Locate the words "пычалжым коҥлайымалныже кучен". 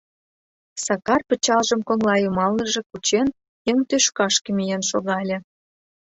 1.27-3.27